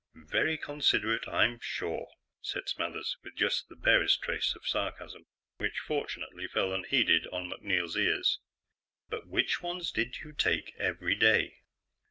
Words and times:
"Very 0.15 0.57
considerate, 0.57 1.27
I'm 1.27 1.59
sure," 1.59 2.07
said 2.41 2.67
Smathers 2.67 3.17
with 3.23 3.35
just 3.35 3.69
the 3.69 3.75
barest 3.75 4.23
trace 4.23 4.55
of 4.55 4.65
sarcasm, 4.65 5.27
which, 5.57 5.77
fortunately, 5.77 6.47
fell 6.47 6.73
unheeded 6.73 7.27
on 7.27 7.47
MacNeil's 7.49 7.95
ears. 7.95 8.39
"But 9.09 9.27
which 9.27 9.61
ones 9.61 9.91
did 9.91 10.21
you 10.21 10.31
take 10.33 10.73
every 10.79 11.13
day?" 11.13 11.59